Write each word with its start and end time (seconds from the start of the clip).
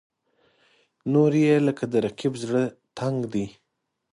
نورې 1.13 1.41
یې 1.49 1.57
لکه 1.67 1.83
د 1.91 1.93
رقیب 2.05 2.33
زړه 2.43 2.63
تنګ 2.99 3.19
دي. 3.33 3.45